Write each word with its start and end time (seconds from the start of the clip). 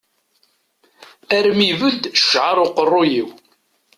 Armi 1.37 1.65
ibedd 1.73 2.03
ccεer 2.21 2.57
uqerru-iw. 2.65 3.29